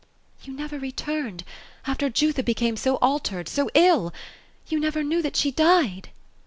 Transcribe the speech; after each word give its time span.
'^ 0.43 0.47
You 0.47 0.53
never 0.53 0.79
returned, 0.79 1.43
after 1.85 2.09
Jutba 2.09 2.41
became 2.43 2.75
so 2.75 2.95
altered— 3.03 3.47
so 3.55 3.69
ill? 3.75 4.11
You 4.67 4.79
never 4.79 5.03
knew 5.03 5.21
that 5.21 5.35
she 5.35 5.51
died 5.51 6.09